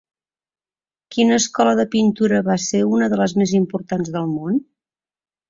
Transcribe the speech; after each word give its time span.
Quina 1.15 1.37
escola 1.41 1.73
de 1.79 1.85
pintura 1.97 2.39
va 2.49 2.57
ser 2.65 2.81
una 2.95 3.11
de 3.15 3.21
les 3.23 3.37
més 3.43 3.55
importants 3.61 4.13
del 4.19 4.27
món? 4.35 4.59